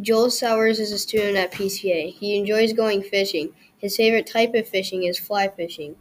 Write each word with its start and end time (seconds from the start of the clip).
Joel 0.00 0.30
Sowers 0.30 0.80
is 0.80 0.90
a 0.90 0.98
student 0.98 1.36
at 1.36 1.52
PCA. 1.52 2.14
He 2.14 2.38
enjoys 2.38 2.72
going 2.72 3.02
fishing. 3.02 3.54
His 3.76 3.96
favorite 3.96 4.26
type 4.26 4.54
of 4.54 4.66
fishing 4.66 5.02
is 5.04 5.18
fly 5.18 5.48
fishing. 5.48 5.96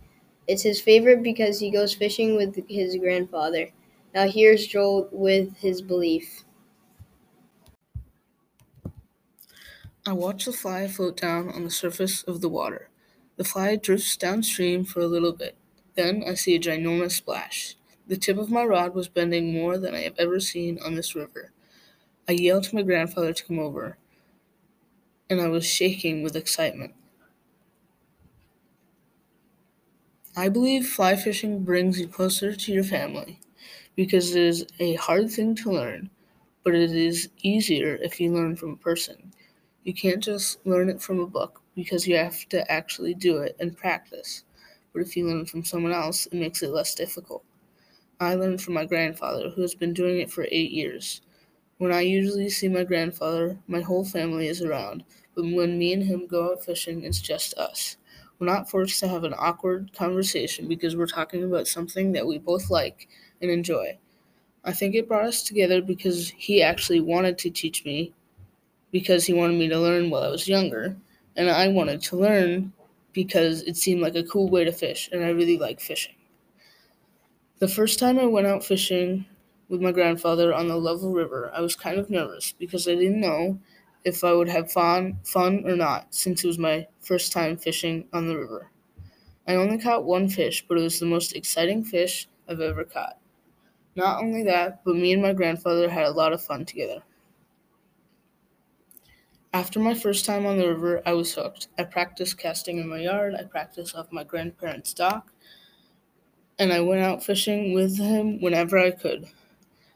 It's 0.48 0.64
his 0.64 0.80
favorite 0.80 1.22
because 1.22 1.60
he 1.60 1.70
goes 1.70 1.94
fishing 1.94 2.38
with 2.38 2.68
his 2.70 2.96
grandfather. 2.96 3.72
Now 4.14 4.28
here's 4.30 4.66
Joel 4.66 5.10
with 5.12 5.58
his 5.58 5.82
belief. 5.82 6.46
I 10.06 10.14
watch 10.14 10.46
the 10.46 10.54
fly 10.54 10.88
float 10.88 11.18
down 11.18 11.50
on 11.50 11.64
the 11.66 11.70
surface 11.70 12.24
of 12.24 12.40
the 12.40 12.50
water. 12.50 12.90
The 13.36 13.44
fly 13.44 13.76
drifts 13.76 14.16
downstream 14.16 14.86
for 14.86 15.02
a 15.02 15.08
little 15.08 15.34
bit. 15.34 15.56
Then 15.96 16.24
I 16.26 16.36
see 16.36 16.56
a 16.56 16.60
ginormous 16.60 17.12
splash. 17.12 17.76
The 18.08 18.16
tip 18.16 18.38
of 18.38 18.50
my 18.50 18.64
rod 18.64 18.96
was 18.96 19.10
bending 19.10 19.52
more 19.52 19.78
than 19.78 19.94
I 19.94 20.02
have 20.02 20.16
ever 20.18 20.40
seen 20.40 20.80
on 20.80 20.96
this 20.96 21.14
river. 21.14 21.52
I 22.32 22.36
yelled 22.36 22.64
to 22.64 22.76
my 22.76 22.84
grandfather 22.84 23.34
to 23.34 23.44
come 23.46 23.60
over, 23.60 23.98
and 25.30 25.42
I 25.42 25.48
was 25.48 25.66
shaking 25.66 26.22
with 26.22 26.36
excitement. 26.36 26.94
I 30.36 30.50
believe 30.50 30.88
fly 30.90 31.16
fishing 31.16 31.64
brings 31.64 31.98
you 32.00 32.08
closer 32.08 32.54
to 32.54 32.74
your 32.74 32.84
family 32.84 33.40
because 33.96 34.36
it 34.36 34.42
is 34.44 34.66
a 34.80 34.96
hard 34.96 35.32
thing 35.32 35.56
to 35.56 35.72
learn, 35.72 36.10
but 36.64 36.76
it 36.76 36.92
is 36.92 37.30
easier 37.44 37.96
if 37.98 38.20
you 38.22 38.34
learn 38.34 38.56
from 38.56 38.72
a 38.72 38.78
person. 38.78 39.34
You 39.84 39.94
can't 39.94 40.24
just 40.24 40.66
learn 40.66 40.90
it 40.90 41.02
from 41.02 41.20
a 41.20 41.28
book 41.28 41.62
because 41.76 42.08
you 42.08 42.18
have 42.18 42.48
to 42.50 42.72
actually 42.72 43.16
do 43.16 43.40
it 43.40 43.56
and 43.60 43.78
practice. 43.78 44.44
But 44.94 45.04
if 45.04 45.18
you 45.18 45.28
learn 45.28 45.46
from 45.46 45.66
someone 45.66 45.94
else, 45.94 46.28
it 46.28 46.36
makes 46.36 46.64
it 46.64 46.72
less 46.72 46.96
difficult. 46.96 47.46
I 48.20 48.36
learned 48.36 48.62
from 48.62 48.76
my 48.76 48.86
grandfather, 48.86 49.50
who 49.52 49.62
has 49.64 49.76
been 49.76 49.94
doing 49.94 50.20
it 50.22 50.32
for 50.32 50.48
eight 50.52 50.72
years. 50.72 51.22
When 51.82 51.92
I 51.92 52.02
usually 52.02 52.52
see 52.52 52.68
my 52.68 52.84
grandfather, 52.84 53.58
my 53.66 53.82
whole 53.82 54.06
family 54.06 54.48
is 54.48 54.62
around, 54.62 55.04
but 55.34 55.46
when 55.46 55.80
me 55.80 55.94
and 55.94 56.04
him 56.04 56.28
go 56.28 56.52
out 56.52 56.64
fishing, 56.64 57.04
it's 57.04 57.20
just 57.20 57.56
us. 57.56 57.98
We're 58.38 58.46
not 58.46 58.70
forced 58.70 59.00
to 59.00 59.08
have 59.08 59.24
an 59.24 59.34
awkward 59.36 59.92
conversation 59.92 60.68
because 60.68 60.96
we're 60.96 61.08
talking 61.08 61.44
about 61.44 61.68
something 61.68 62.12
that 62.12 62.28
we 62.28 62.38
both 62.38 62.70
like 62.70 63.08
and 63.42 63.50
enjoy. 63.50 63.98
I 64.64 64.74
think 64.74 64.94
it 64.94 65.08
brought 65.08 65.26
us 65.26 65.42
together 65.42 65.82
because 65.82 66.30
he 66.38 66.62
actually 66.62 67.00
wanted 67.00 67.40
to 67.40 67.50
teach 67.50 67.84
me 67.84 68.14
because 68.92 69.26
he 69.26 69.34
wanted 69.34 69.58
me 69.58 69.68
to 69.68 69.80
learn 69.80 70.12
while 70.12 70.22
I 70.22 70.30
was 70.30 70.48
younger, 70.48 70.96
and 71.36 71.50
I 71.50 71.68
wanted 71.70 72.04
to 72.04 72.16
learn 72.16 72.74
because 73.12 73.64
it 73.64 73.76
seemed 73.76 74.02
like 74.02 74.14
a 74.14 74.24
cool 74.26 74.50
way 74.50 74.66
to 74.66 74.72
fish, 74.72 75.10
and 75.12 75.26
I 75.26 75.30
really 75.30 75.58
like 75.58 75.80
fishing. 75.80 76.14
The 77.58 77.68
first 77.68 77.98
time 77.98 78.20
I 78.20 78.28
went 78.28 78.46
out 78.46 78.64
fishing 78.64 79.26
with 79.72 79.82
my 79.82 79.94
grandfather 79.94 80.54
on 80.54 80.68
the 80.68 80.76
Lovell 80.76 81.14
River, 81.14 81.50
I 81.56 81.62
was 81.62 81.76
kind 81.78 81.98
of 81.98 82.10
nervous 82.10 82.52
because 82.52 82.88
I 82.88 82.96
didn't 82.96 83.22
know 83.22 83.60
if 84.04 84.24
I 84.24 84.34
would 84.34 84.50
have 84.50 84.72
fun, 84.72 85.20
fun 85.24 85.64
or 85.66 85.78
not, 85.78 86.14
since 86.14 86.44
it 86.44 86.48
was 86.48 86.60
my 86.60 86.88
first 87.00 87.32
time 87.32 87.58
fishing 87.58 88.08
on 88.12 88.28
the 88.28 88.38
river. 88.38 88.70
I 89.48 89.56
only 89.56 89.78
caught 89.78 90.04
one 90.06 90.30
fish, 90.30 90.66
but 90.68 90.78
it 90.78 90.82
was 90.82 91.00
the 91.00 91.06
most 91.06 91.34
exciting 91.36 91.84
fish 91.86 92.28
I've 92.50 92.60
ever 92.60 92.84
caught. 92.84 93.18
Not 93.96 94.22
only 94.22 94.44
that, 94.44 94.84
but 94.84 94.96
me 94.96 95.14
and 95.14 95.22
my 95.22 95.34
grandfather 95.34 95.90
had 95.90 96.06
a 96.06 96.12
lot 96.12 96.34
of 96.34 96.44
fun 96.44 96.66
together. 96.66 97.04
After 99.54 99.80
my 99.80 99.94
first 99.94 100.26
time 100.26 100.46
on 100.46 100.58
the 100.58 100.68
river, 100.68 101.02
I 101.06 101.14
was 101.14 101.34
hooked. 101.36 101.70
I 101.78 101.84
practiced 101.84 102.38
casting 102.38 102.78
in 102.78 102.90
my 102.90 103.00
yard, 103.00 103.36
I 103.36 103.44
practiced 103.44 103.96
off 103.96 104.12
my 104.12 104.24
grandparents' 104.26 104.94
dock, 104.94 105.32
and 106.60 106.74
I 106.74 106.82
went 106.82 107.02
out 107.02 107.24
fishing 107.24 107.74
with 107.74 107.98
him 107.98 108.42
whenever 108.42 108.78
I 108.78 108.92
could. 108.92 109.30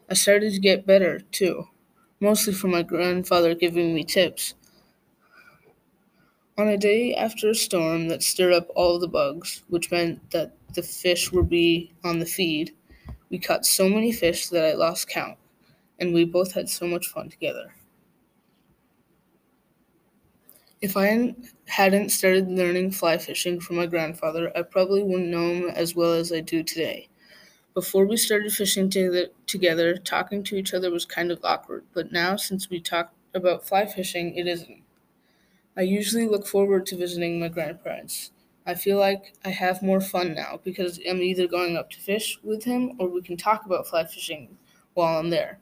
I 0.10 0.14
started 0.14 0.54
to 0.54 0.60
get 0.60 0.86
better, 0.86 1.20
too, 1.20 1.68
mostly 2.20 2.54
from 2.54 2.72
my 2.72 2.84
grandfather 2.84 3.56
giving 3.56 3.96
me 3.96 4.04
tips. 4.04 4.54
On 6.58 6.68
a 6.68 6.78
day 6.78 7.14
after 7.14 7.50
a 7.50 7.56
storm 7.56 8.08
that 8.08 8.24
stirred 8.24 8.54
up 8.54 8.68
all 8.76 9.00
the 9.00 9.08
bugs, 9.08 9.64
which 9.68 9.92
meant 9.92 10.32
that 10.32 10.56
the 10.74 10.84
fish 10.84 11.32
would 11.32 11.50
be 11.50 11.92
on 12.04 12.20
the 12.20 12.26
feed, 12.26 12.72
we 13.30 13.40
caught 13.40 13.66
so 13.66 13.90
many 13.90 14.12
fish 14.12 14.48
that 14.50 14.64
I 14.64 14.74
lost 14.74 15.10
count, 15.10 15.38
and 16.00 16.14
we 16.14 16.24
both 16.24 16.54
had 16.54 16.70
so 16.70 16.88
much 16.88 17.08
fun 17.08 17.30
together. 17.30 17.74
If 20.82 20.96
I 20.96 21.34
hadn't 21.66 22.10
started 22.10 22.48
learning 22.48 22.92
fly 22.92 23.18
fishing 23.18 23.60
from 23.60 23.78
my 23.78 23.88
grandfather, 23.88 24.52
I 24.56 24.62
probably 24.62 25.02
wouldn't 25.02 25.30
know 25.30 25.52
him 25.52 25.70
as 25.70 25.96
well 25.96 26.14
as 26.14 26.32
I 26.32 26.42
do 26.42 26.62
today. 26.62 27.10
Before 27.76 28.08
we 28.08 28.18
started 28.18 28.52
fishing 28.54 28.90
together, 28.90 29.98
talking 29.98 30.44
to 30.46 30.56
each 30.56 30.74
other 30.74 30.90
was 30.90 31.06
kind 31.06 31.32
of 31.32 31.46
awkward, 31.46 31.86
but 31.94 32.12
now 32.12 32.38
since 32.38 32.72
we 32.72 32.80
talk 32.82 33.14
about 33.36 33.68
fly 33.68 33.86
fishing, 33.86 34.34
it 34.36 34.48
isn't. 34.48 34.82
I 35.78 35.82
usually 35.84 36.28
look 36.28 36.48
forward 36.48 36.86
to 36.88 36.98
visiting 36.98 37.40
my 37.40 37.48
grandparents. 37.50 38.32
I 38.66 38.76
feel 38.76 38.98
like 39.00 39.36
I 39.46 39.50
have 39.50 39.82
more 39.84 40.02
fun 40.02 40.34
now 40.36 40.60
because 40.64 41.00
I'm 41.10 41.22
either 41.22 41.48
going 41.48 41.78
up 41.78 41.90
to 41.92 42.00
fish 42.02 42.40
with 42.44 42.64
him 42.66 42.94
or 43.00 43.10
we 43.10 43.22
can 43.22 43.38
talk 43.38 43.66
about 43.66 43.88
fly 43.88 44.06
fishing 44.06 44.58
while 44.96 45.20
I'm 45.20 45.30
there. 45.30 45.60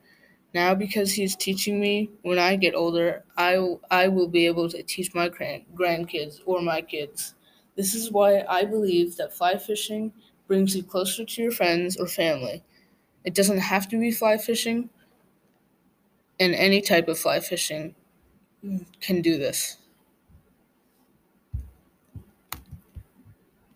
Now, 0.54 0.76
because 0.76 1.14
he's 1.14 1.36
teaching 1.36 1.80
me, 1.82 2.12
when 2.22 2.40
I 2.40 2.56
get 2.56 2.76
older, 2.76 3.26
I, 3.36 3.58
will- 3.58 3.82
I 3.92 4.08
will 4.08 4.28
be 4.28 4.46
able 4.46 4.70
to 4.70 4.84
teach 4.84 5.14
my 5.14 5.30
grand- 5.30 5.66
grandkids 5.76 6.42
or 6.46 6.62
my 6.62 6.82
kids. 6.82 7.36
This 7.76 7.96
is 7.96 8.12
why 8.12 8.44
I 8.48 8.66
believe 8.66 9.18
that 9.18 9.34
fly 9.34 9.58
fishing 9.58 10.14
brings 10.48 10.76
you 10.76 10.84
closer 10.84 11.26
to 11.26 11.42
your 11.42 11.52
friends 11.52 11.98
or 11.98 12.08
family. 12.08 12.64
It 13.26 13.36
doesn't 13.36 13.60
have 13.60 13.90
to 13.90 14.00
be 14.00 14.12
fly 14.12 14.38
fishing, 14.38 14.90
and 16.40 16.54
any 16.56 16.82
type 16.82 17.08
of 17.08 17.18
fly 17.18 17.40
fishing 17.40 17.96
can 19.02 19.22
do 19.22 19.38
this. 19.38 19.78